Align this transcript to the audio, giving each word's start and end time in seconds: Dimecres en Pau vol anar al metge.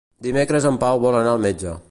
Dimecres 0.27 0.65
en 0.71 0.81
Pau 0.85 1.03
vol 1.05 1.19
anar 1.21 1.37
al 1.37 1.47
metge. 1.49 1.77